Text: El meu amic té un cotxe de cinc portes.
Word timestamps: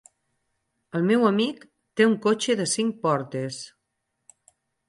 El 0.99 1.03
meu 1.09 1.25
amic 1.31 1.61
té 2.01 2.09
un 2.13 2.17
cotxe 2.25 2.57
de 2.63 2.67
cinc 2.75 2.99
portes. 3.07 3.63